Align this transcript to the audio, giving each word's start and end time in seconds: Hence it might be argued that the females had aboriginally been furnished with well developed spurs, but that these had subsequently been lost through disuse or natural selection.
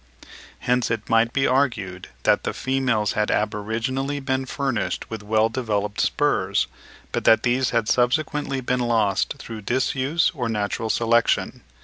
Hence 0.61 0.89
it 0.89 1.09
might 1.11 1.31
be 1.31 1.45
argued 1.45 2.07
that 2.23 2.41
the 2.43 2.55
females 2.55 3.11
had 3.13 3.29
aboriginally 3.29 4.19
been 4.19 4.47
furnished 4.47 5.07
with 5.11 5.21
well 5.21 5.47
developed 5.47 6.01
spurs, 6.01 6.65
but 7.11 7.23
that 7.25 7.43
these 7.43 7.69
had 7.69 7.87
subsequently 7.87 8.61
been 8.61 8.79
lost 8.79 9.35
through 9.37 9.61
disuse 9.61 10.31
or 10.33 10.49
natural 10.49 10.89
selection. 10.89 11.61